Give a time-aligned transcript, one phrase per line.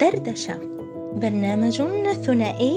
[0.00, 0.58] دردشة
[1.16, 2.76] برنامج ثنائي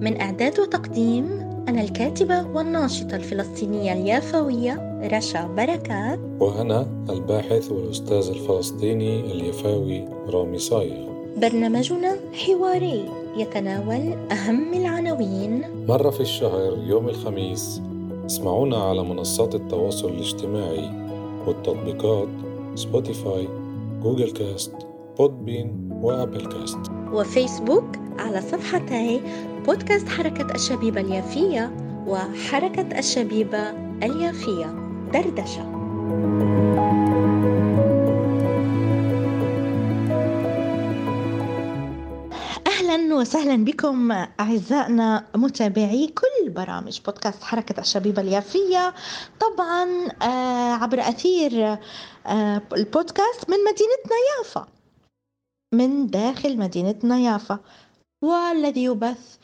[0.00, 1.24] من إعداد وتقديم
[1.68, 6.18] أنا الكاتبة والناشطة الفلسطينية اليافوية رشا بركات.
[6.40, 11.08] وأنا الباحث والأستاذ الفلسطيني اليفاوي رامي صايغ.
[11.36, 15.64] برنامجنا حواري يتناول أهم العناوين.
[15.88, 17.80] مرة في الشهر يوم الخميس
[18.26, 20.90] اسمعونا على منصات التواصل الاجتماعي
[21.46, 22.28] والتطبيقات
[22.74, 23.61] سبوتيفاي
[24.02, 24.72] Google Cast
[25.18, 26.78] Podbean و Apple Cast.
[27.12, 29.20] وفيسبوك على صفحتي
[29.66, 31.72] بودكاست حركة الشبيبة اليافية
[32.06, 33.70] وحركة الشبيبة
[34.02, 34.66] اليافية
[35.12, 35.82] دردشة.
[42.66, 48.94] أهلا وسهلا بكم أعزائنا متابعي كل برامج بودكاست حركة الشبيبة اليافية.
[49.40, 49.88] طبعا
[50.22, 51.78] آه، عبر أثير
[52.26, 54.66] البودكاست من مدينتنا يافا
[55.74, 57.58] من داخل مدينتنا يافا
[58.22, 59.36] والذي يبث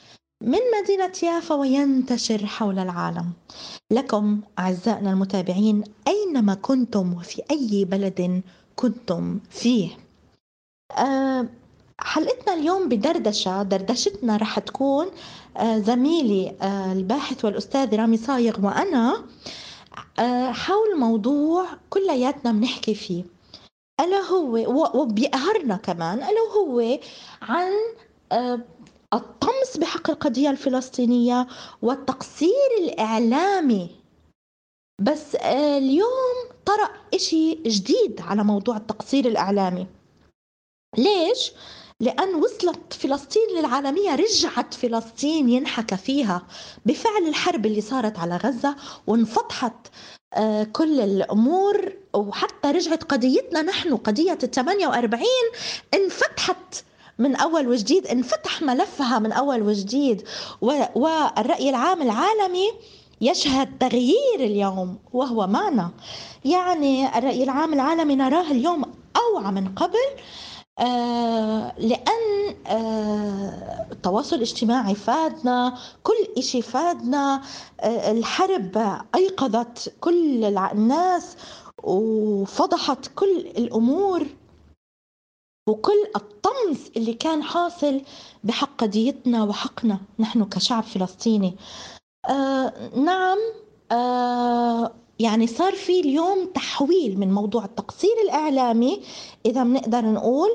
[0.42, 3.32] من مدينة يافا وينتشر حول العالم.
[3.90, 8.42] لكم أعزائنا المتابعين أينما كنتم وفي أي بلد
[8.76, 9.98] كنتم فيه.
[10.98, 11.46] آه،
[12.00, 13.62] حلقتنا اليوم بدردشة.
[13.62, 15.06] دردشتنا رح تكون
[15.56, 19.14] آه، زميلي آه، الباحث والأستاذ رامي صايغ وأنا.
[19.14, 19.24] آه،
[20.52, 23.24] حول موضوع كلياتنا بنحكي فيه.
[24.00, 24.52] ألا هو
[25.00, 26.98] وبيقهرنا كمان ألا هو
[27.42, 27.72] عن
[29.14, 31.46] الطمس بحق القضية الفلسطينية
[31.82, 33.90] والتقصير الإعلامي.
[35.00, 39.86] بس اليوم طرأ إشي جديد على موضوع التقصير الإعلامي.
[40.98, 41.52] ليش؟
[42.00, 46.42] لأن وصلت فلسطين للعالمية رجعت فلسطين ينحكى فيها
[46.86, 49.72] بفعل الحرب اللي صارت على غزة وانفتحت
[50.34, 55.22] آه، كل الأمور وحتى رجعت قضيتنا نحن قضية ال 48
[55.94, 56.84] انفتحت
[57.18, 60.22] من أول وجديد انفتح ملفها من أول وجديد.
[60.94, 62.68] والرأي العام العالمي
[63.20, 65.90] يشهد تغيير اليوم وهو معنا
[66.44, 68.82] يعني الرأي العام العالمي نراه اليوم
[69.16, 69.98] أوعى من قبل
[70.78, 77.42] آه لأن آه التواصل الاجتماعي فادنا كل إشي فادنا
[77.80, 81.36] آه الحرب أيقظت كل الناس
[81.82, 84.26] وفضحت كل الأمور
[85.68, 88.00] وكل الطمس اللي كان حاصل
[88.44, 91.56] بحق قضيتنا وحقنا نحن كشعب فلسطيني.
[92.30, 93.38] آه نعم
[93.92, 99.02] آه يعني صار في اليوم تحويل من موضوع التقصير الإعلامي
[99.46, 100.50] إذا بنقدر نقول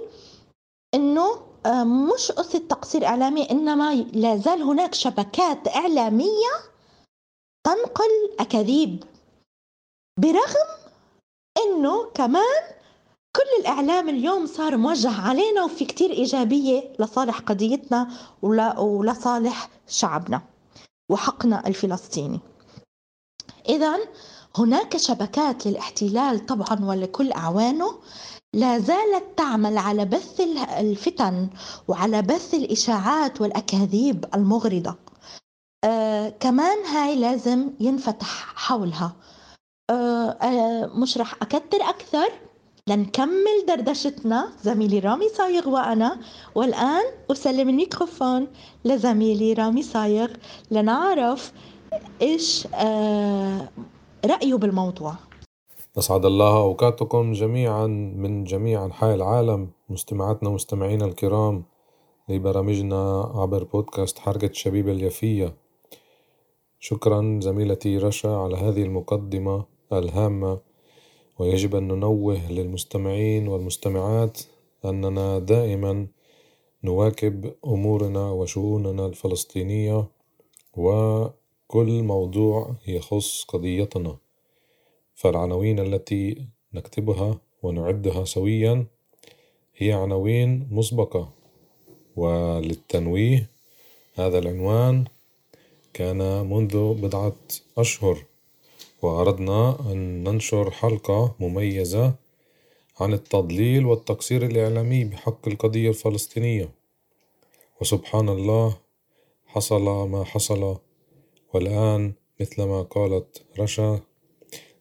[0.94, 6.52] إنه آه، مش قصة تقصير إعلامي إنما لا زال هناك شبكات إعلامية
[7.66, 9.04] تنقل أكاذيب
[10.20, 10.70] برغم
[11.58, 12.64] إنه كمان
[13.36, 18.10] كل الإعلام اليوم صار موجه علينا وفي كتير إيجابية لصالح قضيتنا
[18.42, 20.42] ولصالح شعبنا
[21.12, 22.40] وحقنا الفلسطيني.
[23.70, 24.00] إذا
[24.58, 28.00] هناك شبكات للاحتلال طبعا ولكل أعوانه.
[28.54, 30.42] لا زالت تعمل على بث
[30.80, 31.50] الفتن
[31.88, 34.96] وعلى بث الإشاعات والأكاذيب المغرضة.
[35.84, 39.16] آه كمان هاي لازم ينفتح حولها.
[39.90, 42.30] آه آه مش رح أكتر أكثر.
[42.88, 44.50] لنكمل دردشتنا.
[44.64, 46.20] زميلي رامي صايغ وأنا.
[46.56, 48.48] والآن أسلم الميكروفون
[48.86, 50.28] لزميلي رامي صايغ
[50.72, 51.52] لنعرف
[52.22, 53.70] إيش آه
[54.26, 55.16] رأيه بالموضوع.
[55.98, 61.64] أسعد الله أوقاتكم جميعا من جميع أنحاء العالم مستمعاتنا ومستمعينا الكرام
[62.30, 65.56] لبرامجنا عبر بودكاست حركة الشبيبة اليافية.
[66.80, 70.60] شكرا زميلتي رشا على هذه المقدمة الهامة
[71.40, 74.42] ويجب أن ننوه للمستمعين والمستمعات
[74.86, 76.08] أننا دائما
[76.84, 80.08] نواكب أمورنا وشؤوننا الفلسطينية
[81.74, 84.18] وكل موضوع يخص قضيتنا
[85.16, 88.86] فالعناوين التي نكتبها ونعدها سويا
[89.78, 91.32] هي عناوين مسبقة
[92.16, 93.50] وللتنويه
[94.16, 95.06] هذا العنوان
[95.94, 97.36] كان منذ بضعة
[97.78, 98.26] أشهر
[99.02, 102.14] وأردنا أن ننشر حلقة مميزة
[103.00, 106.70] عن التضليل والتقصير الإعلامي بحق القضية الفلسطينية.
[107.82, 108.78] وسبحان الله
[109.48, 110.78] حصل ما حصل
[111.54, 114.00] والآن مثلما قالت رشا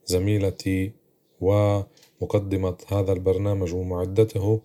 [0.05, 0.93] زميلتي
[1.41, 4.61] ومقدمة هذا البرنامج ومعدته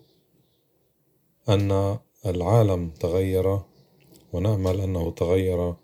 [1.48, 3.60] أن العالم تغير
[4.32, 5.74] ونأمل أنه تغير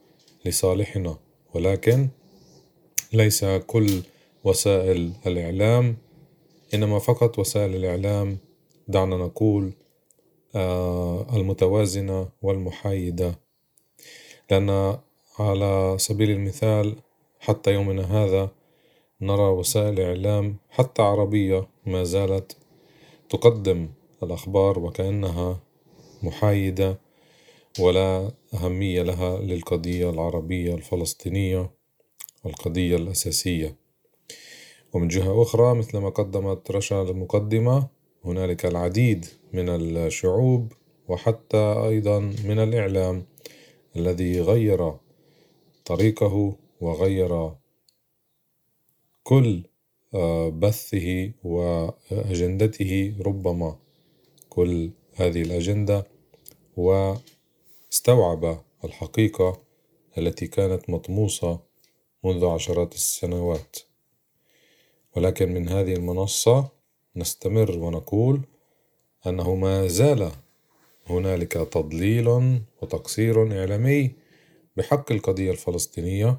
[0.45, 1.19] لصالحنا
[1.55, 2.09] ولكن
[3.13, 4.03] ليس كل
[4.45, 5.97] وسائل الإعلام
[6.75, 8.39] إنما فقط وسائل الإعلام
[8.89, 9.73] دعنا نقول
[10.57, 13.39] آه، المتوازنة والمحايدة.
[14.51, 14.99] لأن
[15.39, 16.97] على سبيل المثال
[17.41, 18.51] حتى يومنا هذا
[19.21, 22.57] نرى وسائل إعلام حتى عربية ما زالت
[23.29, 23.89] تقدم
[24.23, 25.61] الأخبار وكأنها
[26.23, 26.99] محايدة
[27.81, 31.71] ولا أهمية لها للقضية العربية الفلسطينية
[32.47, 33.77] القضية الأساسية.
[34.93, 37.89] ومن جهة أخرى مثل ما قدمت رشا المقدمة
[38.25, 40.73] هنالك العديد من الشعوب
[41.09, 43.27] وحتى أيضا من الإعلام
[43.97, 45.04] الذي غير
[45.85, 47.51] طريقه وغير
[49.23, 49.63] كل
[50.15, 53.79] آه، بثه وأجندته ربما
[54.49, 56.07] كل هذه الأجندة
[56.77, 59.61] واستوعب الحقيقة
[60.19, 61.61] التي كانت مطموسة
[62.25, 63.77] منذ عشرات السنوات.
[65.17, 66.69] ولكن من هذه المنصة
[67.17, 68.41] نستمر ونقول
[69.27, 70.31] أنه ما زال
[71.07, 72.29] هنالك تضليل
[72.83, 74.24] وتقصير إعلامي
[74.77, 76.39] بحق القضية الفلسطينية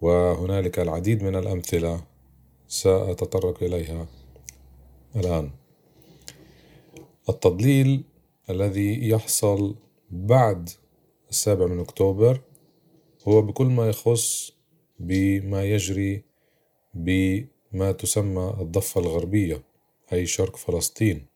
[0.00, 2.04] وهنالك العديد من الأمثلة
[2.68, 4.08] سأتطرق إليها
[5.16, 5.50] الآن.
[7.28, 8.04] التضليل
[8.50, 9.74] الذي يحصل
[10.10, 10.70] بعد
[11.30, 12.40] السابع من أكتوبر
[13.28, 14.52] هو بكل ما يخص
[14.98, 16.24] بما يجري
[16.94, 19.62] بما تسمى الضفة الغربية
[20.12, 21.26] أي شرق فلسطين.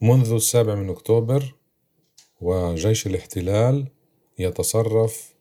[0.00, 1.54] منذ السابع من أكتوبر
[2.42, 3.86] وجيش الاحتلال
[4.38, 5.34] يتصرف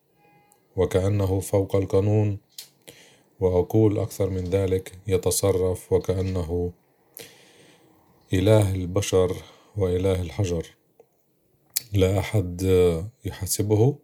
[0.75, 2.37] وكأنه فوق القانون.
[3.39, 6.71] وأقول أكثر من ذلك يتصرف وكأنه
[8.33, 9.35] إله البشر
[9.77, 10.67] وإله الحجر.
[11.93, 12.61] لا أحد
[13.25, 13.95] يحاسبه.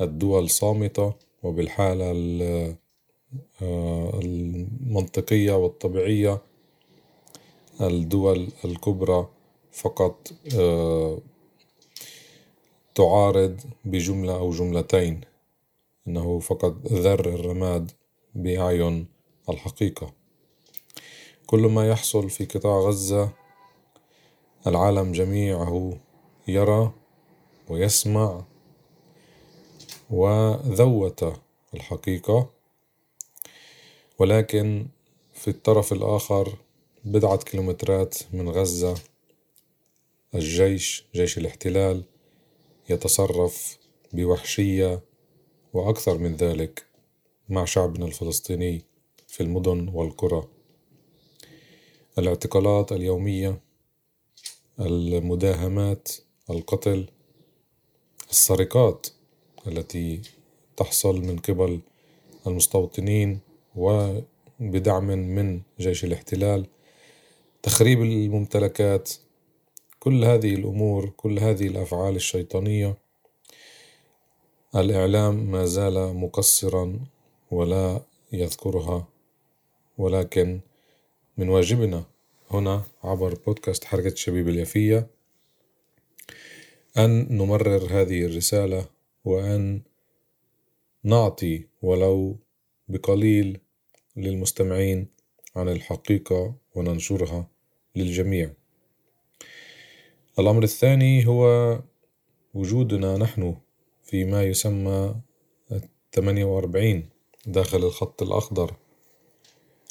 [0.00, 2.12] الدول صامتة وبالحالة
[3.62, 6.42] المنطقية والطبيعية
[7.80, 9.28] الدول الكبرى
[9.72, 10.32] فقط
[12.96, 15.20] تعارض بجملة أو جملتين
[16.08, 17.92] إنه فقط ذر الرماد
[18.34, 19.06] بأعين
[19.48, 20.12] الحقيقة.
[21.46, 23.32] كل ما يحصل في قطاع غزة
[24.66, 25.98] العالم جميعه
[26.48, 26.92] يرى
[27.68, 28.44] ويسمع
[30.10, 31.32] وذوت
[31.74, 32.50] الحقيقة.
[34.18, 34.86] ولكن
[35.34, 36.54] في الطرف الآخر
[37.04, 38.94] بضعة كيلومترات من غزة
[40.34, 42.04] الجيش جيش الاحتلال
[42.88, 43.78] يتصرف
[44.12, 45.00] بوحشية
[45.72, 46.86] وأكثر من ذلك
[47.48, 48.82] مع شعبنا الفلسطيني
[49.28, 50.48] في المدن والقرى.
[52.18, 53.60] الاعتقالات اليومية
[54.80, 56.08] المداهمات
[56.50, 57.06] القتل
[58.30, 59.06] السرقات
[59.66, 60.22] التي
[60.76, 61.80] تحصل من قبل
[62.46, 63.40] المستوطنين
[63.76, 66.66] وبدعم من جيش الاحتلال
[67.62, 69.12] تخريب الممتلكات
[70.06, 72.96] كل هذه الأمور كل هذه الأفعال الشيطانية
[74.76, 76.98] الإعلام ما زال مقصرا
[77.50, 78.00] ولا
[78.32, 79.08] يذكرها
[79.98, 80.60] ولكن
[81.36, 82.04] من واجبنا
[82.50, 85.06] هنا عبر بودكاست حركة الشبيب اليافية
[86.98, 88.86] أن نمرر هذه الرسالة
[89.24, 89.80] وأن
[91.04, 92.36] نعطي ولو
[92.88, 93.60] بقليل
[94.16, 95.08] للمستمعين
[95.56, 97.48] عن الحقيقة وننشرها
[97.96, 98.65] للجميع.
[100.38, 101.78] الأمر الثاني هو
[102.54, 103.56] وجودنا نحن
[104.04, 105.14] في ما يسمى
[105.72, 107.08] الثمانية وأربعين
[107.46, 108.74] داخل الخط الأخضر.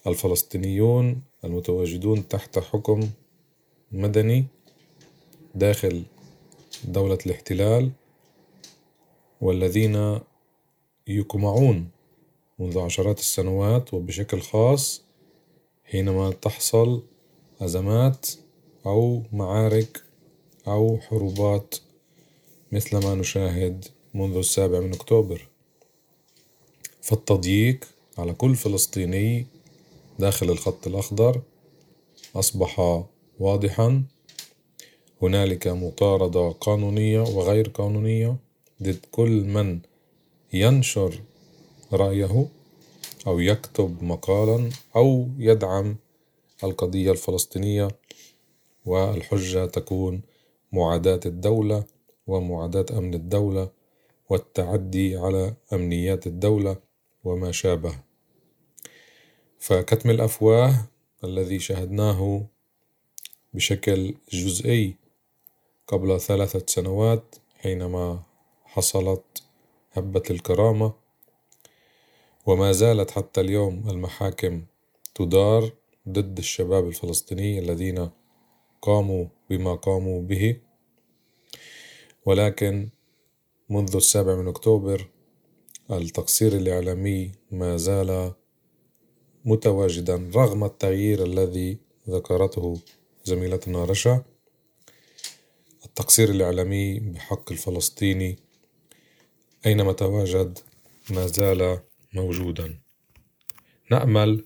[0.08, 3.10] الفلسطينيون المتواجدون تحت حكم
[3.92, 4.46] مدني
[5.56, 6.04] داخل
[6.84, 7.92] دولة الاحتلال
[9.42, 10.20] والذين
[11.08, 11.90] يقمعون
[12.60, 15.04] منذ عشرات السنوات وبشكل خاص
[15.84, 17.04] حينما تحصل
[17.62, 18.30] أزمات
[18.86, 20.05] أو معارك
[20.68, 21.76] أو حروبات
[22.72, 25.48] مثل ما نشاهد منذ السابع من أكتوبر.
[27.02, 27.86] فالتضييق
[28.18, 29.46] على كل فلسطيني
[30.20, 31.42] داخل الخط الأخضر
[32.36, 33.04] أصبح
[33.40, 34.04] واضحا.
[35.22, 38.36] هنالك مطاردة قانونية وغير قانونية
[38.84, 39.80] ضد كل من
[40.54, 41.22] ينشر
[41.94, 42.48] رأيه
[43.28, 45.96] أو يكتب مقالا أو يدعم
[46.64, 47.88] القضية الفلسطينية
[48.86, 50.22] والحجة تكون
[50.76, 51.84] معاداة الدولة
[52.28, 53.72] ومعاداة أمن الدولة
[54.30, 56.78] والتعدي على أمنيات الدولة
[57.24, 58.00] وما شابه.
[59.60, 60.88] فكتم الأفواه
[61.24, 62.46] الذي شاهدناه
[63.54, 64.96] بشكل جزئي
[65.88, 68.24] قبل ثلاثة سنوات حينما
[68.66, 69.44] حصلت
[69.94, 70.94] هبة الكرامة.
[72.46, 74.64] وما زالت حتى اليوم المحاكم
[75.16, 75.72] تدار
[76.10, 78.10] ضد الشباب الفلسطيني الذين
[78.82, 80.65] قاموا بما قاموا به.
[82.26, 82.90] ولكن
[83.70, 85.08] منذ السابع من أكتوبر
[85.92, 88.34] التقصير الإعلامي ما زال
[89.46, 91.78] متواجدا رغم التغيير الذي
[92.10, 92.80] ذكرته
[93.24, 94.24] زميلتنا رشا.
[95.86, 98.40] التقصير الإعلامي بحق الفلسطيني
[99.66, 100.60] أينما تواجد
[101.10, 101.80] ما زال
[102.14, 102.80] موجودا.
[103.92, 104.46] نأمل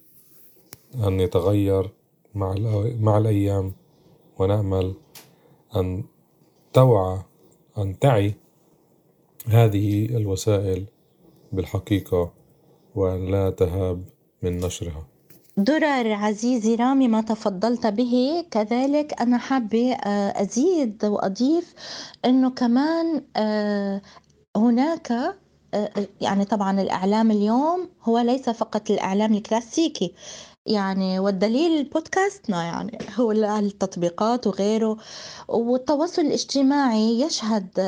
[0.96, 1.92] أن يتغير
[2.36, 3.74] مع, الأيام
[4.38, 4.96] ونأمل
[5.76, 6.04] أن
[6.74, 7.29] توعى
[7.82, 8.36] أن تعي
[9.48, 10.86] هذه الوسائل
[11.52, 12.34] بالحقيقة
[12.96, 14.04] وأن لا تهاب
[14.44, 15.08] من نشرها.
[15.58, 18.46] درر عزيزي رامي ما تفضلت به.
[18.52, 21.74] كذلك أنا حابة آه، أزيد وأضيف
[22.26, 24.02] أنه كمان آه،
[24.58, 25.12] هناك
[25.74, 25.90] آه،
[26.22, 30.14] يعني طبعا الإعلام اليوم هو ليس فقط الإعلام الكلاسيكي
[30.70, 34.98] يعني والدليل بودكاستنا يعني هو التطبيقات وغيره
[35.48, 37.80] والتواصل الاجتماعي يشهد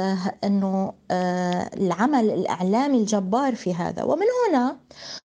[0.43, 4.03] إنه آه، العمل الإعلامي الجبار في هذا.
[4.03, 4.77] ومن هنا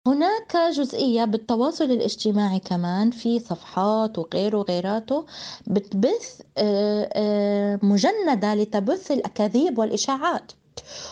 [0.08, 5.26] هناك جزئية بالتواصل الاجتماعي كمان في صفحات وغيره وغيراته
[5.68, 10.52] بتبث آه، آه، مجندة لتبث الأكاذيب والإشاعات.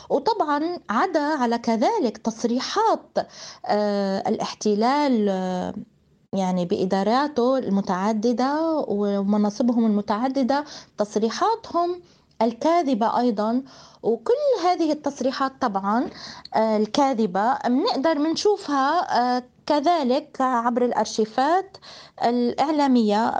[0.09, 3.17] وطبعا عدا على كذلك تصريحات
[4.27, 5.29] الاحتلال
[6.33, 10.63] يعني بإداراته المتعددة ومناصبهم المتعددة
[10.97, 12.01] تصريحاتهم
[12.41, 13.63] الكاذبة أيضا.
[14.03, 16.09] وكل هذه التصريحات طبعا
[16.55, 21.77] آه، الكاذبة بنقدر بنشوفها آه، كذلك عبر الأرشيفات
[22.23, 23.39] الإعلامية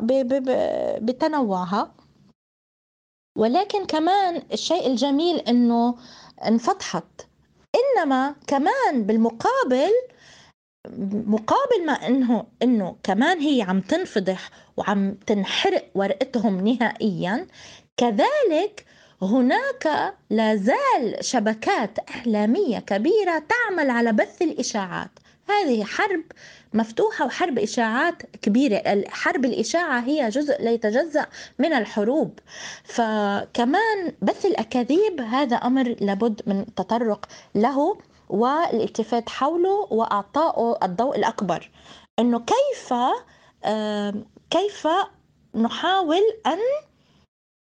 [1.02, 1.92] بتنوعها.
[3.38, 5.96] ولكن كمان الشيء الجميل أنه
[6.46, 7.06] انفتحت.
[7.76, 9.92] إنما كمان بالمقابل
[11.12, 17.48] مقابل ما انه إنه كمان هي عم تنفضح وعم تنحرق ورقتهم نهائيا
[17.98, 18.86] كذلك
[19.22, 25.10] هناك لا زال شبكات إعلامية كبيرة تعمل على بث الإشاعات.
[25.50, 26.24] هذه حرب
[26.74, 29.04] مفتوحة وحرب إشاعات كبيرة.
[29.08, 31.26] حرب الإشاعة هي جزء لا يتجزأ
[31.60, 32.40] من الحروب.
[32.84, 37.26] فكمان بث الأكاذيب هذا أمر لابد من التطرق
[37.56, 37.98] له.
[38.34, 41.72] والالتفات حوله واعطائه الضوء الأكبر.
[42.20, 42.94] إنه كيف
[44.50, 44.88] كيف
[45.56, 46.60] نحاول أن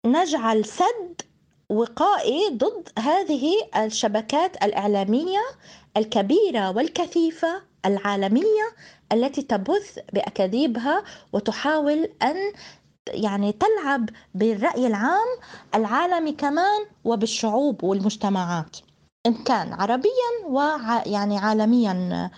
[0.06, 1.22] نجعل سد
[1.70, 5.40] وقائي ضد هذه الشبكات الإعلامية
[5.98, 8.76] الكبيرة والكثيفة العالمية
[9.12, 12.36] التي تبث بأكاذيبها وتحاول أن
[13.08, 15.28] يعني تلعب بالرأي العام
[15.76, 18.78] العالمي كمان وبالشعوب والمجتمعات.
[19.28, 22.30] إن كان عربيا ويعني عالميا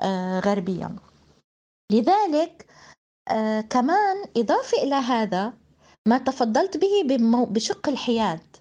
[0.00, 0.96] آه، غربيا.
[1.92, 2.66] لذلك
[3.28, 5.52] آه، كمان إضافة إلى هذا
[6.08, 8.56] ما تفضلت به بشق الحياد.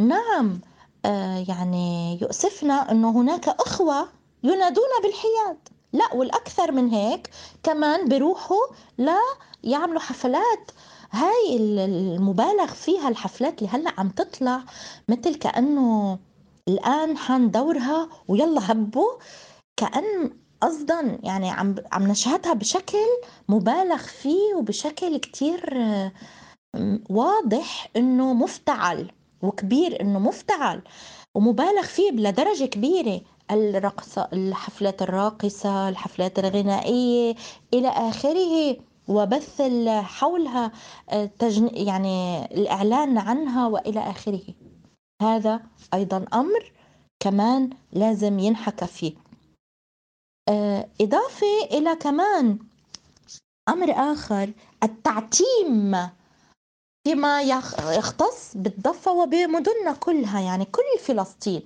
[0.00, 0.60] نعم
[1.04, 4.08] آه، يعني يؤسفنا أنه هناك أخوة
[4.44, 5.68] ينادون بالحياد.
[5.92, 7.30] لا والأكثر من هيك
[7.62, 8.66] كمان بيروحوا
[8.98, 9.20] لا
[9.64, 10.70] يعملوا حفلات.
[11.10, 14.64] هاي المبالغ فيها الحفلات اللي هلأ عم تطلع
[15.08, 16.18] مثل كأنه
[16.68, 19.10] الآن حان دورها ويلا هبوا
[19.76, 23.06] كأن قصدا يعني عم عم نشهدها بشكل
[23.48, 25.78] مبالغ فيه وبشكل كتير
[27.10, 29.10] واضح إنه مفتعل
[29.42, 30.82] وكبير إنه مفتعل
[31.34, 33.20] ومبالغ فيه لدرجة كبيرة.
[33.50, 37.34] الرقصة الحفلات الراقصة الحفلات الغنائية
[37.74, 38.76] إلى آخره.
[39.08, 40.72] وبث حولها
[41.10, 41.30] آه،
[41.72, 44.42] يعني الإعلان عنها وإلى آخره.
[45.22, 45.60] هذا
[45.94, 46.72] أيضا أمر
[47.20, 49.14] كمان لازم ينحكى فيه.
[50.48, 52.58] آه، إضافة إلى كمان
[53.68, 54.52] أمر آخر
[54.82, 56.08] التعتيم
[57.04, 57.42] فيما
[57.96, 61.62] يختص بالضفة وبمدننا كلها يعني كل فلسطين.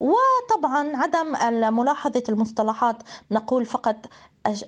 [0.00, 1.32] وطبعا عدم
[1.76, 2.96] ملاحظة المصطلحات
[3.30, 3.96] نقول فقط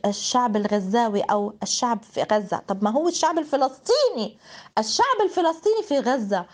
[0.07, 2.63] الشعب الغزاوي أو الشعب في غزة.
[2.69, 4.39] طب ما هو الشعب الفلسطيني
[4.79, 6.47] الشعب الفلسطيني في غزة.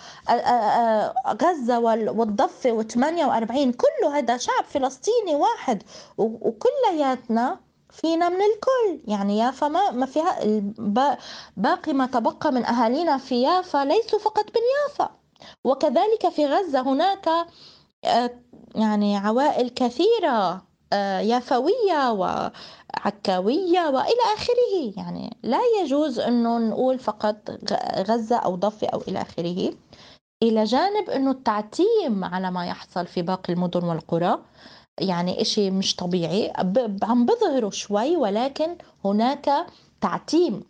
[1.42, 5.82] غزة والضفة و48 كله هذا شعب فلسطيني واحد.
[6.18, 7.60] وكلياتنا
[7.90, 9.10] فينا من الكل.
[9.10, 10.38] يعني يافا ما ما فيها
[11.56, 15.10] باقي ما تبقى من أهالينا في يافا ليسوا فقط من يافا.
[15.64, 17.46] وكذلك في غزة هناك
[18.74, 20.67] يعني عوائل كثيرة.
[21.22, 24.92] يافوية وعكاويه والى آخره.
[24.96, 27.36] يعني لا يجوز انه نقول فقط
[27.98, 29.74] غزة أو ضفة أو إلى آخره.
[30.42, 34.38] إلى جانب أنه التعتيم على ما يحصل في باقي المدن والقرى
[35.00, 36.52] يعني إشي مش طبيعي.
[37.02, 39.66] عم بيظهروا شوي ولكن هناك
[40.00, 40.62] تعتيم.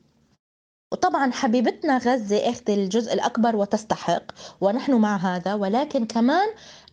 [0.93, 4.23] وطبعا حبيبتنا غزة أخذ الجزء الأكبر وتستحق
[4.61, 5.55] ونحن مع هذا.
[5.55, 6.49] ولكن كمان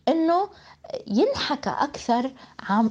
[0.08, 0.48] أنه
[1.06, 2.30] ينحكى أكثر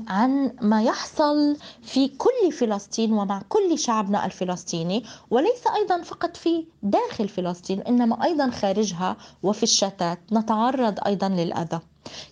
[0.07, 7.27] عن, ما يحصل في كل فلسطين ومع كل شعبنا الفلسطيني وليس أيضا فقط في داخل
[7.29, 10.19] فلسطين إنما أيضا خارجها وفي الشتات.
[10.31, 11.79] نتعرض أيضا للأذى.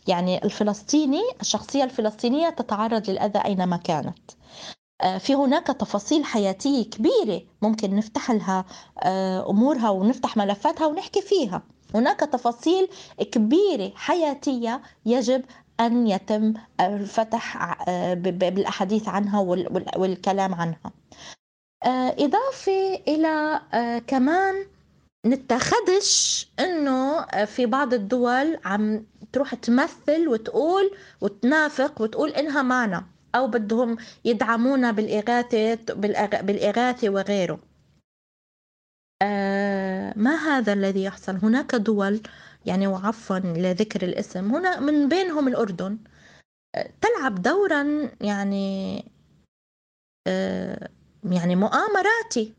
[0.07, 4.17] يعني الفلسطيني الشخصية الفلسطينية تتعرض للأذى أينما كانت.
[5.01, 8.65] آه، في هناك تفاصيل حياتية كبيرة ممكن نفتح لها
[8.99, 11.61] آه، أمورها ونفتح ملفاتها ونحكي فيها.
[11.95, 12.87] هناك تفاصيل
[13.31, 15.45] كبيرة حياتية يجب
[15.79, 19.39] أن يتم الفتح آه، بالأحاديث عنها
[19.97, 20.91] والكلام عنها.
[22.19, 23.61] إضافة إلى
[24.07, 24.65] كمان
[25.25, 33.97] نتخدش إنه في بعض الدول عم تروح تمثل وتقول وتنافق وتقول إنها معنا أو بدهم
[34.25, 35.75] يدعمونا بالإغاثة
[36.41, 37.53] بالإغاثة وغيره.
[37.53, 37.72] آه
[40.15, 42.21] ما هذا الذي يحصل؟ هناك دول
[42.65, 45.97] يعني وعفوا لذكر الاسم هنا من بينهم الأردن
[46.75, 48.97] آه تلعب دورا يعني
[50.27, 50.89] آه
[51.31, 52.53] يعني مؤامراتي.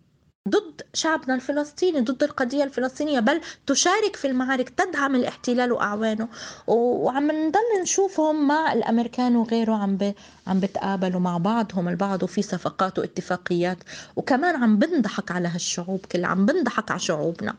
[0.49, 6.29] ضد شعبنا الفلسطيني ضد القضية الفلسطينية بل تشارك في المعارك تدعم الاحتلال وأعوانه.
[6.67, 9.99] وعم نضل نشوفهم مع الأمريكان وغيره عم
[10.47, 13.79] عم بتقابلوا مع بعضهم البعض وفي صفقات واتفاقيات.
[14.17, 17.55] وكمان عم بنضحك على هالشعوب كلها عم بنضحك على شعوبنا.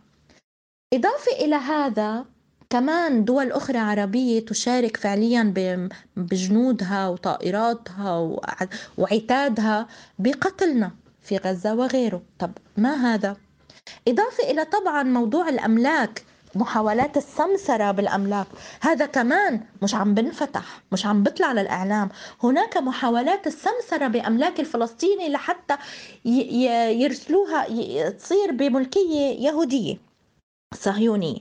[0.93, 2.25] إضافة إلى هذا
[2.69, 5.53] كمان دول أخرى عربية تشارك فعليا
[6.17, 8.37] بجنودها وطائراتها
[8.97, 9.87] وعتادها
[10.19, 10.91] بقتلنا.
[11.25, 12.21] في غزة وغيره.
[12.39, 13.37] طب ما هذا؟
[14.07, 16.23] إضافة إلى طبعا موضوع الأملاك
[16.55, 18.47] محاولات السمسرة بالأملاك.
[18.81, 22.09] هذا كمان مش عم بنفتح مش عم بيطلع للإعلام.
[22.43, 25.77] هناك محاولات السمسرة بأملاك الفلسطيني لحتى
[26.25, 27.65] يرسلوها
[28.09, 29.97] تصير بملكية يهودية.
[30.73, 31.39] صهيونية.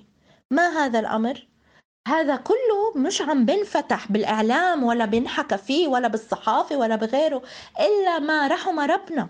[0.50, 1.46] ما هذا الأمر؟
[2.08, 7.42] هذا كله مش عم بنفتح بالإعلام ولا بنحكى فيه ولا بالصحافة ولا بغيره
[7.80, 9.28] إلا ما رحم ربنا.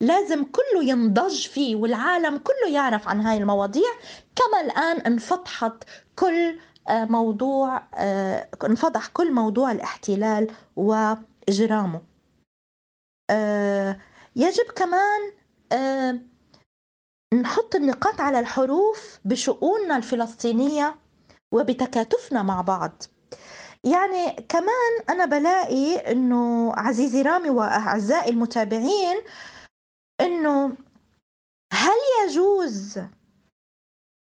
[0.00, 3.90] لازم كله ينضج فيه والعالم كله يعرف عن هاي المواضيع.
[4.36, 5.84] كما الآن انفتحت
[6.16, 6.58] كل
[6.88, 12.02] آه، موضوع آه، انفضح كل موضوع الاحتلال وإجرامه.
[13.30, 13.98] آه،
[14.36, 15.20] يجب كمان
[17.34, 20.96] نحط النقاط على الحروف بشؤوننا الفلسطينية
[21.52, 23.02] وبتكاتفنا مع بعض.
[23.84, 29.16] يعني كمان أنا بلاقي أنه عزيزي رامي وأعزائي المتابعين
[30.20, 30.76] إنه
[31.72, 32.98] هل يجوز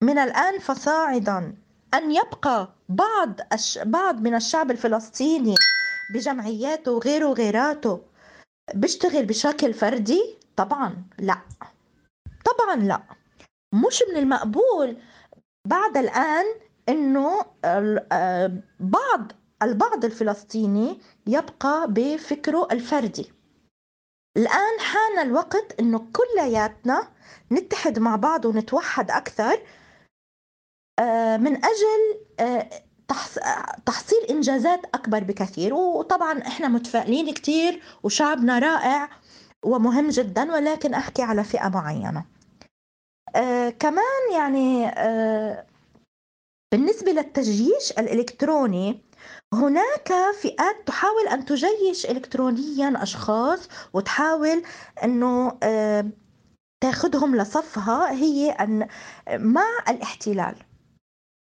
[0.03, 1.55] من الآن فصاعدا
[1.94, 3.40] أن يبقى بعض.
[3.85, 5.55] بعض من الشعب الفلسطيني
[6.14, 8.01] بجمعياته وغيره وغيراته
[8.74, 11.38] بيشتغل بشكل فردي؟ طبعا لا.
[12.44, 13.03] طبعا لا.
[13.74, 14.96] مش من المقبول
[15.68, 16.44] بعد الآن
[16.88, 23.33] إنه آه، بعض البعض الفلسطيني يبقى بفكره الفردي.
[24.38, 27.09] الآن حان الوقت إنه كلياتنا
[27.53, 29.62] نتحد مع بعض ونتوحد أكثر
[30.98, 32.70] آه، من أجل آه،
[33.87, 35.74] تحصيل إنجازات أكبر بكثير.
[35.74, 39.11] وطبعا إحنا متفائلين كتير وشعبنا رائع
[39.64, 42.24] ومهم جدا ولكن أحكي على فئة معينة.
[43.37, 44.90] آه كمان يعني
[46.72, 49.08] بالنسبة للتجييش الإلكتروني
[49.55, 54.63] هناك فئات تحاول أن تجيش إلكترونيا أشخاص وتحاول
[55.05, 56.11] أنه آه،
[56.81, 58.89] تاخذهم لصفها هي أن
[59.31, 60.55] مع الاحتلال.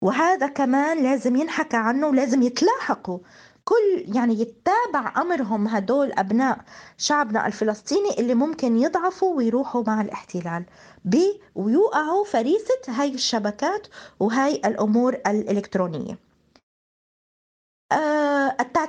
[0.03, 3.19] وهذا كمان لازم ينحكى عنه ولازم يتلاحقوا.
[3.65, 6.59] كل يعني يتابع أمرهم هدول أبناء
[6.99, 10.65] شعبنا الفلسطيني اللي ممكن يضعفوا ويروحوا مع الاحتلال.
[11.55, 13.87] ويوقعوا فريسة هاي الشبكات
[14.21, 16.26] وهاي الأمور الإلكترونية.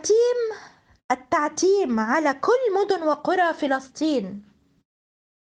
[0.10, 0.68] التعتيم
[1.12, 4.44] التعتيم على كل مدن وقرى فلسطين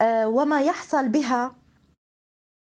[0.02, 1.56] آه، وما يحصل بها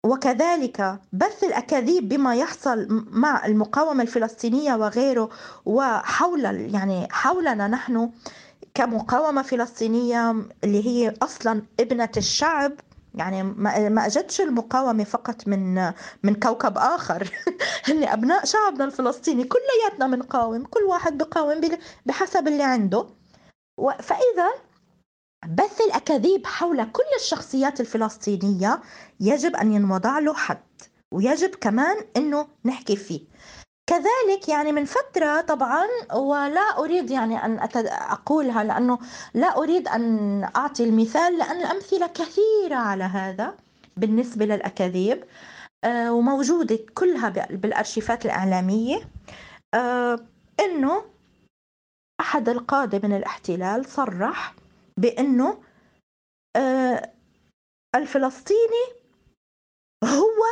[0.07, 5.31] وكذلك بث الأكاذيب بما يحصل مع المقاومة الفلسطينية وغيره
[5.65, 6.45] وحول
[6.75, 8.11] يعني حولنا نحن
[8.75, 10.31] كمقاومة فلسطينية
[10.65, 12.73] اللي هي أصلا ابنة الشعب
[13.17, 17.31] يعني ما اجتش المقاومة فقط من من كوكب آخر.
[17.89, 21.61] هن أبناء شعبنا الفلسطيني كلياتنا بنقاوم كل واحد بقاوم
[22.07, 23.07] بحسب اللي عنده.
[24.01, 24.51] فإذا
[25.49, 28.81] بث الأكاذيب حول كل الشخصيات الفلسطينية
[29.21, 30.63] يجب أن ينوضع له حد
[31.13, 33.21] ويجب كمان إنه نحكي فيه.
[33.87, 38.99] كذلك يعني من فترة طبعًا ولا أريد يعني أن أقولها لأنه
[39.35, 43.55] لا أريد أن أعطي المثال لأن الأمثلة كثيرة على هذا
[43.97, 45.25] بالنسبة للأكاذيب.
[45.85, 49.09] آآ وموجودة كلها بالأرشيفات الإعلامية.
[49.75, 50.27] آآ
[50.61, 51.05] إنه
[52.21, 54.55] أحد القادة من الاحتلال صرّح
[54.97, 55.63] بإنه
[56.57, 57.13] آآ
[57.95, 58.87] الفلسطيني
[60.05, 60.43] هو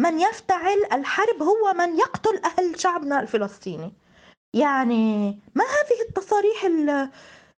[0.00, 3.92] من يفتعل الحرب هو من يقتل أهل شعبنا الفلسطيني.
[4.54, 6.64] يعني ما هذه التصاريح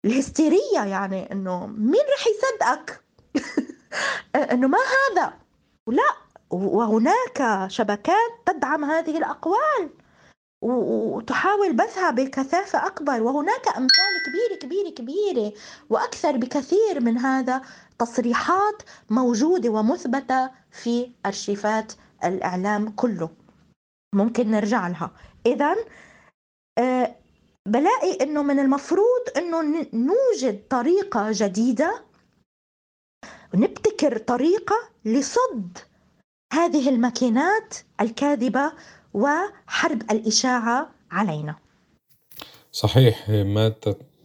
[0.05, 3.03] الهستيرية يعني إنه مين رح يصدقك؟
[4.53, 5.33] إنه ما هذا؟
[5.87, 6.15] لا
[6.49, 9.89] وهناك شبكات تدعم هذه الأقوال
[10.61, 15.53] وتحاول بثها بكثافة أكبر وهناك أمثال كبيرة كبيرة كبيرة
[15.89, 17.61] وأكثر بكثير من هذا
[17.99, 23.29] تصريحات موجودة ومثبتة في أرشيفات الإعلام كله.
[24.15, 25.11] ممكن نرجع لها.
[25.45, 25.75] إذا
[26.77, 27.15] آه،
[27.65, 32.01] بلاقي إنه من المفروض إنه نوجد طريقة جديدة
[33.53, 35.77] نبتكر طريقة لصد
[36.53, 38.71] هذه الماكينات الكاذبة
[39.13, 41.55] وحرب الإشاعة علينا.
[42.71, 43.75] صحيح ما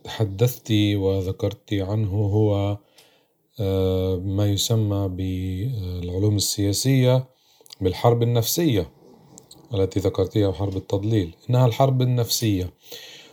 [0.05, 2.79] تحدثت وذكرت عنه هو
[3.61, 7.36] آه، ما يسمى بالعلوم السياسية.
[7.81, 8.91] بالحرب النفسية
[9.75, 12.71] التي ذكرتها حرب التضليل إنها الحرب النفسية.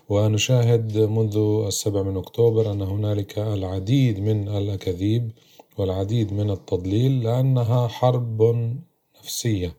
[0.10, 5.32] ونشاهد منذ السبع من أكتوبر أن هنالك العديد من الأكاذيب
[5.77, 8.56] والعديد من التضليل لأنها حرب
[9.19, 9.75] نفسية.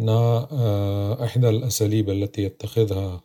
[0.00, 3.20] إنها آه، إحدى الأساليب التي يتخذها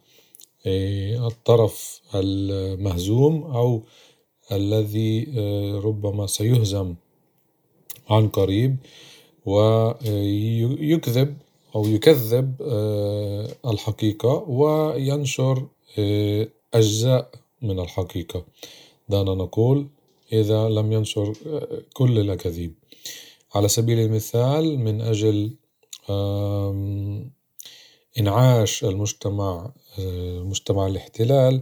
[0.65, 3.83] آه، الطرف المهزوم أو
[4.51, 6.95] الذي آه، ربما سيهزم
[8.09, 8.77] عن قريب
[9.45, 11.37] ويكذب
[11.75, 12.55] أو يكذب
[13.67, 15.67] الحقيقة وينشر
[16.73, 18.45] أجزاء من الحقيقة.
[19.09, 19.87] دعنا نقول
[20.33, 21.33] إذا لم ينشر
[21.93, 22.73] كل الأكاذيب
[23.55, 25.51] على سبيل المثال من أجل
[28.19, 29.71] إنعاش المجتمع
[30.49, 31.61] مجتمع الاحتلال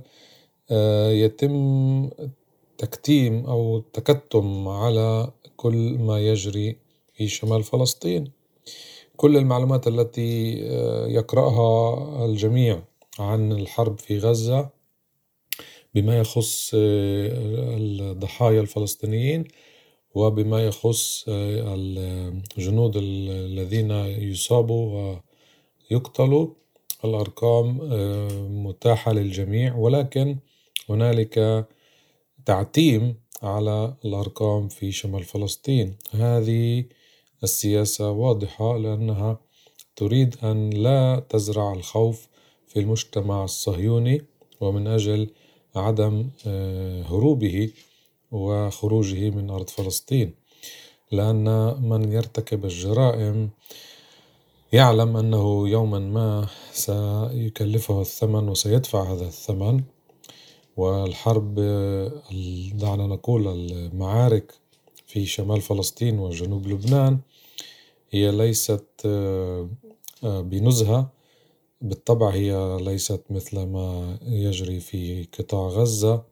[1.23, 2.09] يتم
[2.77, 6.77] تكتيم أو تكتم على كل ما يجري
[7.21, 8.31] في شمال فلسطين.
[9.17, 10.53] كل المعلومات التي
[11.07, 12.83] يقرأها الجميع
[13.19, 14.69] عن الحرب في غزة
[15.95, 19.43] بما يخص الضحايا الفلسطينيين
[20.15, 21.75] وبما يخص آه،
[22.57, 23.91] الجنود الذين
[24.31, 25.15] يصابوا
[25.91, 26.47] ويقتلوا.
[27.05, 30.37] الأرقام آه، متاحة للجميع ولكن
[30.89, 31.65] هنالك
[32.45, 35.95] تعتيم على الأرقام في شمال فلسطين.
[36.11, 36.85] هذه
[37.43, 39.39] السياسة واضحة لأنها
[39.95, 42.27] تريد أن لا تزرع الخوف
[42.67, 44.21] في المجتمع الصهيوني
[44.61, 45.29] ومن أجل
[45.75, 47.71] عدم آه، هروبه
[48.31, 50.33] وخروجه من أرض فلسطين.
[51.11, 53.49] لأن من يرتكب الجرائم
[54.73, 59.83] يعلم أنه يوما ما سيكلفه الثمن وسيدفع هذا الثمن.
[60.77, 61.55] والحرب
[62.73, 64.53] دعنا نقول المعارك
[65.07, 67.19] في شمال فلسطين وجنوب لبنان
[68.11, 69.69] هي ليست آه،
[70.23, 71.09] بنزهة.
[71.81, 76.23] بالطبع هي ليست مثل ما يجري في قطاع غزة.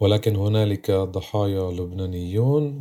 [0.00, 2.78] ولكن هنالك ضحايا لبنانيون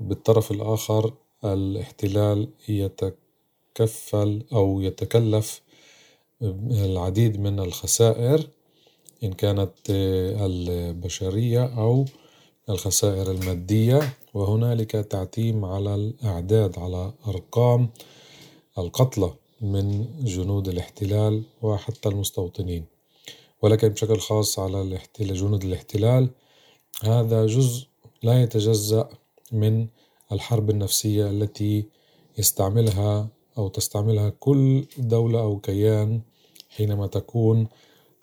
[0.00, 5.62] وبالطرف الآخر الاحتلال يتكفل أو يتكلف
[6.70, 8.48] العديد من الخسائر
[9.24, 12.04] إن كانت البشرية أو
[12.68, 17.90] الخسائر المادية وهنالك تعتيم على الأعداد على أرقام
[18.78, 22.84] القتلى من جنود الاحتلال وحتى المستوطنين.
[23.62, 26.30] ولكن بشكل خاص على جنود الاحتلال
[27.02, 27.86] هذا جزء
[28.22, 29.08] لا يتجزأ
[29.52, 29.86] من
[30.32, 31.86] الحرب النفسية التي
[32.38, 36.20] يستعملها أو تستعملها كل دولة أو كيان
[36.68, 37.68] حينما تكون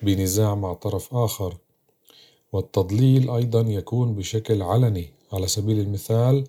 [0.02, 1.58] بنزاع مع طرف آخر.
[2.54, 5.10] والتضليل أيضا يكون بشكل علني.
[5.34, 6.48] على سبيل المثال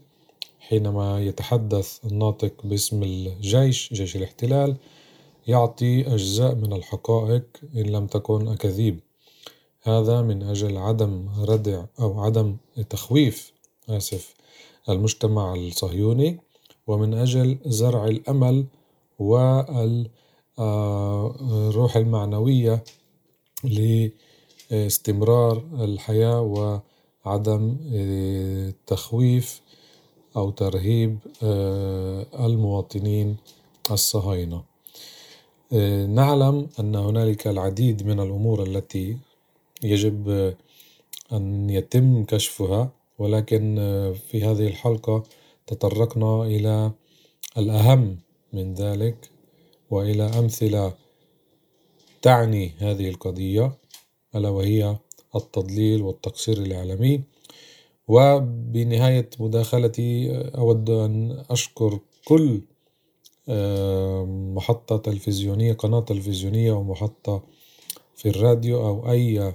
[0.61, 4.77] حينما يتحدث الناطق باسم الجيش جيش الاحتلال
[5.47, 7.43] يعطي أجزاء من الحقائق
[7.77, 9.01] إن لم تكن أكاذيب.
[9.83, 12.57] هذا من أجل عدم ردع أو عدم
[12.91, 13.53] تخويف
[13.89, 14.35] آسف
[14.89, 16.39] المجتمع الصهيوني
[16.87, 18.67] ومن أجل زرع الأمل
[19.19, 19.97] والروح
[21.97, 22.85] آه، المعنوية
[24.73, 26.41] لاستمرار الحياة
[27.25, 29.61] وعدم آه، تخويف
[30.37, 33.37] أو ترهيب آه، المواطنين
[33.91, 34.63] الصهاينة.
[35.73, 39.19] آه، نعلم أن هنالك العديد من الأمور التي
[39.83, 40.55] يجب
[41.33, 43.75] أن يتم كشفها ولكن
[44.29, 45.23] في هذه الحلقة
[45.67, 46.91] تطرقنا إلى
[47.59, 48.19] الأهم
[48.53, 49.31] من ذلك
[49.91, 50.95] وإلى أمثلة
[52.23, 53.82] تعني هذه القضية.
[54.35, 54.97] ألا وهي
[55.37, 57.23] التضليل والتقصير الإعلامي.
[58.09, 62.61] وبنهاية مداخلتي أود أن أشكر كل
[64.55, 67.43] محطة تلفزيونية قناة تلفزيونية ومحطة
[68.17, 69.55] في الراديو أو أي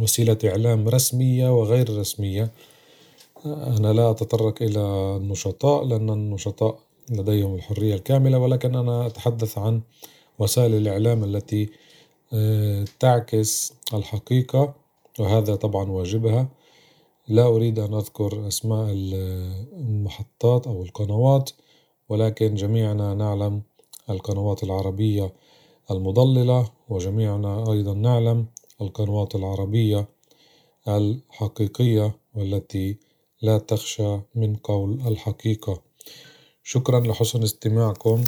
[0.00, 2.50] وسيلة إعلام رسمية وغير رسمية.
[3.46, 4.80] أنا لا أتطرق إلى
[5.16, 6.78] النشطاء لأن النشطاء
[7.10, 9.80] لديهم الحرية الكاملة ولكن أنا أتحدث عن
[10.38, 11.68] وسائل الإعلام التي آه،
[13.00, 14.74] تعكس الحقيقة
[15.18, 16.48] وهذا طبعا واجبها.
[17.28, 21.50] لا أريد أن أذكر أسماء المحطات أو القنوات
[22.08, 23.62] ولكن جميعنا نعلم
[24.10, 25.32] القنوات العربية
[25.90, 28.46] المضللة وجميعنا أيضا نعلم
[28.80, 30.08] القنوات العربية
[30.88, 32.96] الحقيقية والتي
[33.42, 35.80] لا تخشى من قول الحقيقة.
[36.64, 38.24] شكرا لحسن استماعكم.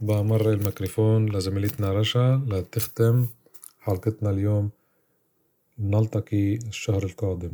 [0.00, 2.46] بمر الميكروفون لزميلتنا رشا.
[2.48, 3.26] لتختم
[3.88, 4.70] حلقتنا اليوم
[5.78, 7.52] نلتقي الشهر القادم.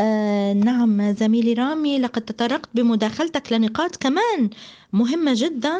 [0.00, 4.50] آه نعم زميلي رامي لقد تطرقت بمداخلتك لنقاط كمان
[4.92, 5.78] مهمة جدا.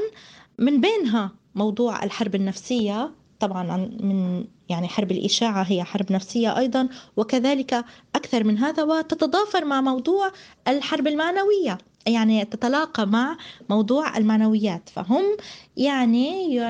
[0.59, 3.11] من بينها موضوع الحرب النفسية
[3.41, 9.81] طبعا من يعني حرب الإشاعة هي حرب نفسية أيضا وكذلك أكثر من هذا وتتضافر مع
[9.81, 10.33] موضوع
[10.69, 13.37] الحرب المعنوية يعني تتلاقى مع
[13.71, 14.89] موضوع المعنويات.
[14.89, 15.25] فهم
[15.77, 16.61] يعني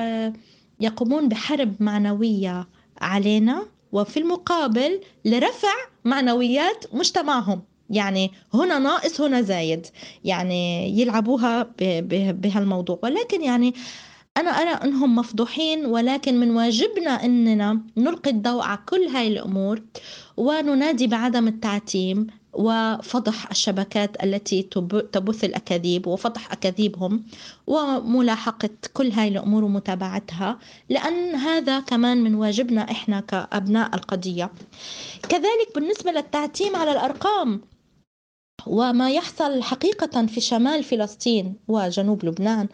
[0.79, 2.67] يقومون بحرب معنوية
[3.01, 5.73] علينا وفي المقابل لرفع
[6.05, 7.61] معنويات مجتمعهم.
[7.89, 9.87] يعني هنا ناقص هنا زايد.
[10.23, 11.67] يعني يلعبوها
[12.31, 12.99] بهالموضوع.
[13.03, 13.73] ولكن يعني
[14.37, 19.81] أنا أرى أنهم مفضوحين ولكن من واجبنا أننا نلقي الضوء على كل هاي الأمور
[20.37, 22.27] وننادي بعدم التعتيم
[22.59, 24.63] وفضح الشبكات التي
[25.11, 27.23] تبث الأكاذيب وفضح أكاذيبهم
[27.67, 34.51] وملاحقة كل هاي الأمور ومتابعتها لأن هذا كمان من واجبنا إحنا كأبناء القضية.
[35.29, 37.61] كذلك بالنسبة للتعتيم على الأرقام
[38.67, 42.67] وما يحصل حقيقة في شمال فلسطين وجنوب لبنان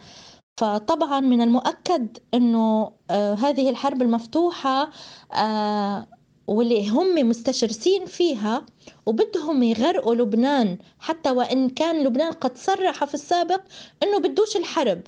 [0.60, 4.90] فطبعا من المؤكد إنه آه هذه الحرب المفتوحة
[5.34, 6.06] آه
[6.46, 8.66] واللي هم مستشرسين فيها
[9.06, 13.60] وبدهم يغرقوا لبنان حتى وإن كان لبنان قد صرح في السابق
[14.02, 15.02] إنه بدوش الحرب.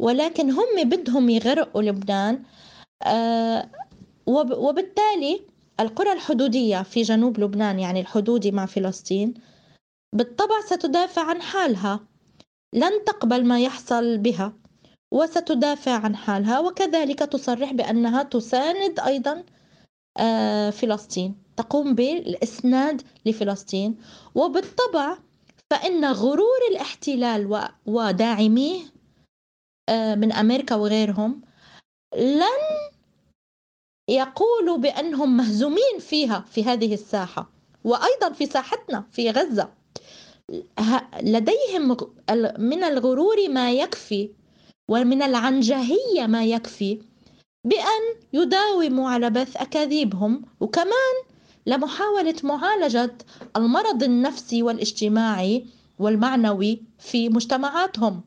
[0.00, 2.42] ولكن هم بدهم يغرقوا لبنان
[3.02, 3.70] آه
[4.26, 5.40] وبالتالي
[5.80, 9.34] القرى الحدودية في جنوب لبنان يعني الحدودي مع فلسطين
[10.14, 12.00] بالطبع ستدافع عن حالها.
[12.74, 14.52] لن تقبل ما يحصل بها
[15.12, 19.44] وستدافع عن حالها وكذلك تصرح بأنها تساند أيضا
[20.70, 21.34] فلسطين.
[21.56, 23.96] تقوم بالإسناد لفلسطين.
[24.34, 25.18] وبالطبع
[25.70, 28.80] فإن غرور الاحتلال وداعميه
[29.88, 31.40] آه، من أمريكا وغيرهم
[32.16, 32.62] لن
[34.10, 37.50] يقولوا بأنهم مهزومين فيها في هذه الساحة.
[37.84, 39.72] وأيضا في ساحتنا في غزة.
[41.22, 41.96] لديهم
[42.58, 44.30] من الغرور ما يكفي
[44.88, 47.02] ومن العنجهية ما يكفي
[47.64, 51.14] بأن يداوموا على بث أكاذيبهم وكمان
[51.66, 53.18] لمحاولة معالجة
[53.56, 55.66] المرض النفسي والاجتماعي
[55.98, 58.22] والمعنوي في مجتمعاتهم.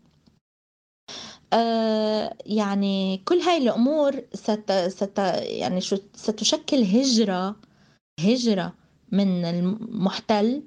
[1.53, 5.81] آه يعني كل هاي الأمور ست ست يعني
[6.15, 7.55] ستشكل هجرة
[8.19, 8.73] هجرة
[9.11, 10.63] من المحتل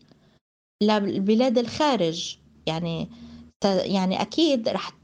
[0.83, 2.38] لبلاد الخارج.
[2.66, 3.09] يعني
[3.64, 4.97] يعني أكيد رح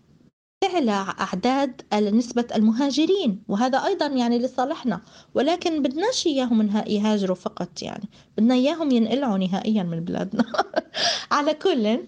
[0.68, 5.03] تعلى أعداد نسبة المهاجرين وهذا أيضا يعني لصالحنا.
[5.35, 8.09] ولكن بدناش إياهم يهاجروا فقط يعني.
[8.38, 10.44] بدنا إياهم ينقلعوا نهائيا من بلادنا.
[11.33, 12.07] على كل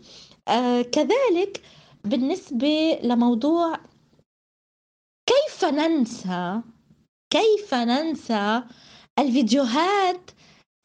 [0.49, 1.63] آه كذلك
[2.05, 3.81] بالنسبة لموضوع
[5.27, 6.61] كيف ننسى
[7.31, 8.63] كيف ننسى
[9.19, 10.31] الفيديوهات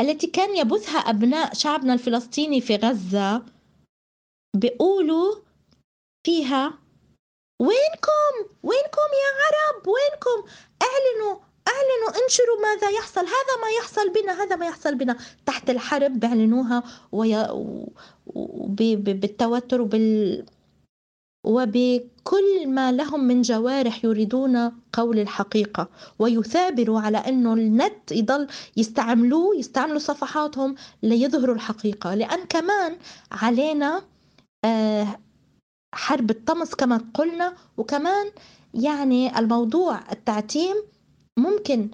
[0.02, 3.46] التي كان يبثها أبناء شعبنا الفلسطيني في غزة
[4.56, 5.36] بيقولوا
[6.26, 6.81] فيها
[7.62, 10.40] وينكم؟ وينكم يا عرب؟ وينكم؟
[10.82, 11.36] أعلنوا
[11.68, 13.22] أعلنوا انشروا ماذا يحصل.
[13.22, 15.18] هذا ما يحصل بنا هذا ما يحصل بنا.
[15.46, 17.48] تحت الحرب بيعلنوها وي...
[18.96, 20.46] بالتوتر وبال
[21.46, 25.90] وبكل ما لهم من جوارح يريدون قول الحقيقة.
[26.20, 28.48] ويثابروا على أنه النت يضل
[28.78, 32.16] يستعملوه يستعملوا صفحاتهم ليظهروا الحقيقة.
[32.16, 32.98] لأن كمان
[33.32, 34.02] علينا
[34.66, 35.20] آه
[35.94, 38.32] حرب الطمس كما قلنا وكمان
[38.74, 40.76] يعني الموضوع التعتيم
[41.38, 41.90] ممكن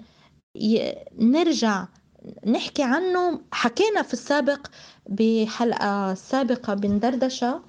[1.18, 1.86] نرجع
[2.46, 3.40] نحكي عنه.
[3.52, 4.66] حكينا في السابق
[5.06, 7.60] بحلقة سابقة بندردشة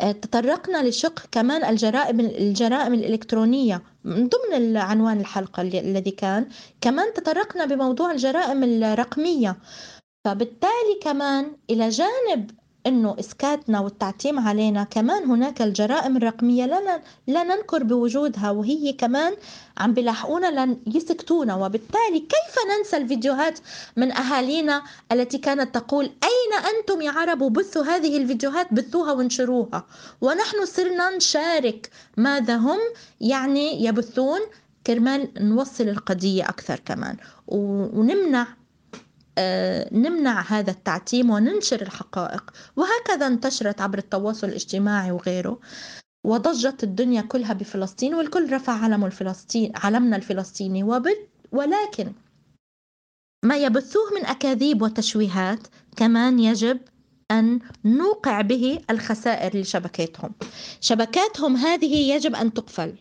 [0.00, 6.48] آه، تطرقنا لشق كمان الجرائم الجرائم الإلكترونية من ضمن العنوان الحلقة الذي كان.
[6.80, 9.56] كمان تطرقنا بموضوع الجرائم الرقمية.
[10.24, 12.50] فبالتالي كمان إلى جانب
[12.86, 19.34] إنه إسكاتنا والتعتيم علينا كمان هناك الجرائم الرقمية لا لا ننكر بوجودها وهي كمان
[19.78, 23.58] عم بلاحقونا لن يسكتونا وبالتالي كيف ننسى الفيديوهات
[23.96, 29.86] من أهالينا التي كانت تقول أين أنتم يا عرب؟ بثوا هذه الفيديوهات بثوها وانشروها.
[30.20, 32.78] ونحن صرنا نشارك ماذا هم
[33.20, 34.40] يعني يبثون.
[34.86, 37.16] كرمال نوصل القضية أكثر كمان.
[37.46, 38.46] ونمنع
[39.92, 42.50] نمنع هذا التعتيم وننشر الحقائق.
[42.76, 45.60] وهكذا انتشرت عبر التواصل الاجتماعي وغيره.
[46.24, 50.82] وضجت الدنيا كلها بفلسطين والكل رفع علم الفلسطين علمنا الفلسطيني.
[50.82, 52.12] وبد ولكن
[53.44, 55.60] ما يبثوه من أكاذيب وتشويهات
[55.96, 56.80] كمان يجب
[57.30, 60.34] أن نوقع به الخسائر لشبكاتهم.
[60.80, 62.94] شبكاتهم هذه يجب أن تقفل.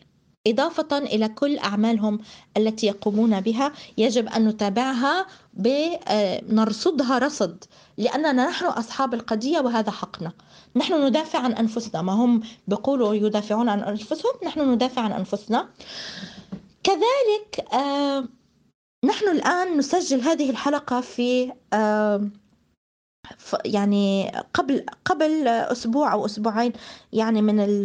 [0.47, 2.19] إضافة إلى كل أعمالهم
[2.57, 7.63] التي يقومون بها يجب أن نتابعها بنرصدها رصد
[7.97, 10.31] لأننا نحن أصحاب القضية وهذا حقنا.
[10.75, 12.01] نحن ندافع عن أنفسنا.
[12.01, 15.69] ما هم بيقولوا يدافعون عن أنفسهم؟ نحن ندافع عن أنفسنا.
[16.83, 18.27] كذلك آه،
[19.05, 22.29] نحن الآن نسجل هذه الحلقة في آه،
[23.65, 26.73] يعني قبل قبل أسبوع أو أسبوعين
[27.13, 27.83] يعني من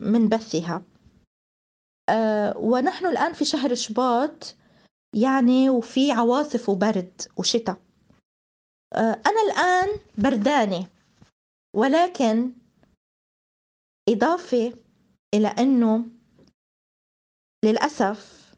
[0.00, 0.74] من بثها.
[0.74, 0.95] آه،
[2.56, 4.56] ونحن الآن في شهر شباط
[5.14, 7.76] يعني وفي عواصف وبرد وشتاء.
[8.94, 10.86] آه، أنا الآن بردانة
[11.76, 12.52] ولكن
[14.08, 14.72] إضافة
[15.34, 16.04] إلى أنه
[17.64, 18.54] للأسف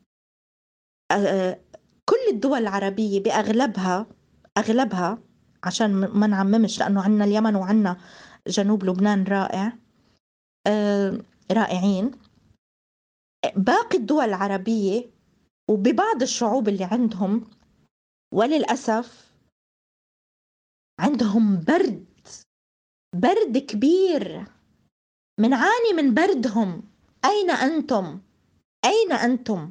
[1.12, 1.60] آه،
[2.04, 4.06] كل الدول العربية بأغلبها
[4.58, 5.18] أغلبها
[5.64, 7.96] عشان ما نعممش لأنه عنا اليمن وعنا
[8.46, 9.72] جنوب لبنان رائع
[11.52, 12.10] رائعين.
[13.56, 15.10] باقي الدول العربية
[15.70, 17.50] وببعض الشعوب اللي عندهم
[18.34, 19.32] وللأسف
[21.00, 22.06] عندهم برد
[23.14, 24.44] برد كبير
[25.40, 26.82] منعاني من بردهم
[27.24, 28.20] أين أنتم؟
[28.84, 29.70] أين أنتم؟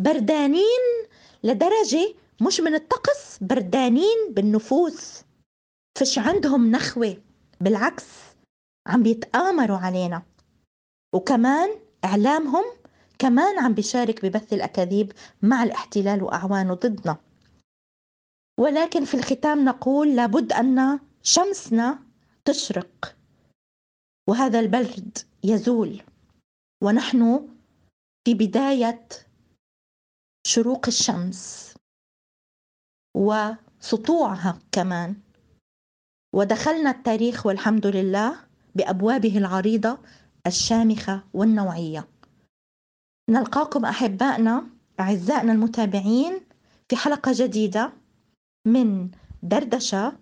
[0.00, 1.08] بردانين
[1.44, 2.14] لدرجة
[2.46, 5.24] مش من الطقس بردانين بالنفوس
[5.98, 7.22] فش عندهم نخوة
[7.60, 8.04] بالعكس
[8.86, 10.22] عم بيتآمروا علينا
[11.14, 12.64] وكمان إعلامهم
[13.18, 17.16] كمان عم بيشارك ببث الأكاذيب مع الاحتلال وأعوانه ضدنا.
[18.58, 21.98] ولكن في الختام نقول لابد أن شمسنا
[22.44, 23.16] تشرق
[24.28, 26.02] وهذا البرد يزول.
[26.84, 27.48] ونحن
[28.24, 29.08] في بداية
[30.46, 31.74] شروق الشمس
[33.16, 35.16] وسطوعها كمان.
[36.34, 38.36] ودخلنا التاريخ والحمد لله
[38.74, 39.98] بأبوابه العريضة
[40.46, 42.08] الشامخة والنوعية.
[43.30, 44.66] نلقاكم أحبائنا
[45.00, 46.40] أعزائنا المتابعين
[46.88, 47.92] في حلقة جديدة
[48.66, 49.10] من
[49.42, 50.12] دردشة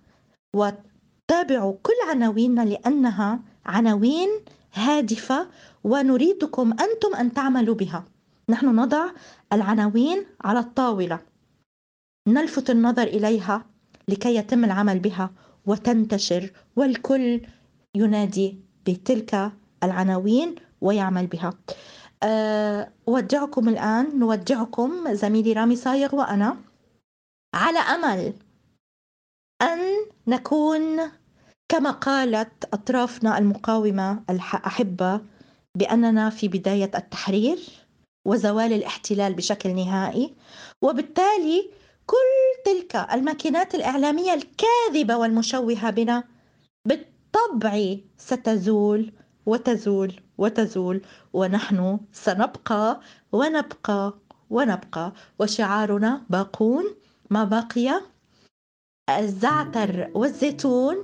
[0.55, 4.29] وتابعوا كل عناويننا لأنها عناوين
[4.75, 5.49] هادفة
[5.85, 8.05] ونريدكم أنتم أن تعملوا بها.
[8.49, 9.11] نحن نضع
[9.53, 11.21] العناوين على الطاولة.
[12.29, 13.67] نلفت النظر إليها
[14.09, 15.31] لكي يتم العمل بها
[15.67, 17.41] وتنتشر والكل
[17.95, 19.53] ينادي بتلك
[19.85, 21.55] العناوين ويعمل بها.
[22.23, 26.57] أه أودعكم الآن نودعكم زميلي رامي صايغ وأنا
[27.55, 28.33] على أمل
[29.63, 29.79] أن
[30.27, 31.01] نكون
[31.69, 35.21] كما قالت أطرافنا المقاومة الأحبة
[35.79, 37.59] بأننا في بداية التحرير
[38.27, 40.35] وزوال الاحتلال بشكل نهائي
[40.83, 41.71] وبالتالي
[42.07, 46.25] كل تلك الماكينات الإعلامية الكاذبة والمشوهة بنا
[46.89, 49.13] بالطبع ستزول
[49.47, 51.01] وتزول وتزول
[51.33, 53.01] ونحن سنبقى
[53.33, 54.15] ونبقى
[54.51, 55.13] ونبقى.
[55.39, 56.85] وشعارنا باقون
[57.31, 58.01] ما بقي
[59.19, 60.97] الزعتر والزيتون.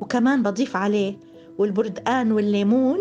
[0.00, 1.18] وكمان بضيف عليه
[1.58, 2.98] والبردقان والليمون.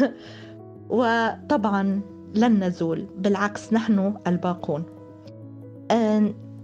[0.90, 2.00] وطبعا
[2.34, 4.84] لن نزول بالعكس نحن الباقون.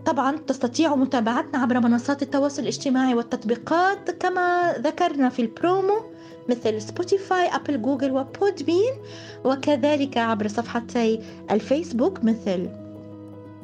[0.07, 6.16] طبعا تستطيعوا متابعتنا عبر منصات التواصل الاجتماعي والتطبيقات كما ذكرنا في البرومو.
[6.49, 8.93] مثل Spotify Apple Google و Podbean
[9.44, 11.20] وكذلك عبر صفحتي
[11.51, 12.68] الفيسبوك مثل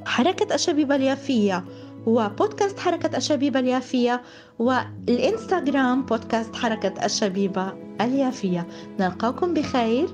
[0.07, 1.65] حركة الشبيبة اليافية
[2.09, 4.23] هو بودكاست حركة الشبيبة اليافية
[4.59, 8.67] والإنستغرام بودكاست حركة الشبيبة اليافية.
[9.01, 10.09] نلقاكم بخير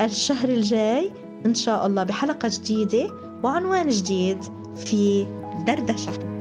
[0.00, 1.10] الشهر الجاي
[1.46, 3.10] إن شاء الله بحلقة جديدة
[3.42, 4.38] وعنوان جديد
[4.76, 5.26] في
[5.66, 6.33] دردشة.